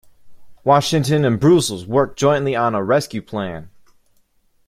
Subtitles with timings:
[0.63, 3.69] Washington and Brussels worked jointly on a rescue plan.